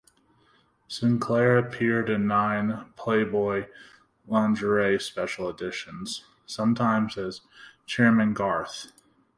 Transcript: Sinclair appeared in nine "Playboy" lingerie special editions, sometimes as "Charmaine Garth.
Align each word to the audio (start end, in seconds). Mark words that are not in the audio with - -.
Sinclair 0.87 1.59
appeared 1.59 2.09
in 2.09 2.25
nine 2.25 2.91
"Playboy" 2.95 3.67
lingerie 4.25 4.97
special 4.97 5.47
editions, 5.47 6.23
sometimes 6.47 7.19
as 7.19 7.41
"Charmaine 7.85 8.33
Garth. 8.33 8.91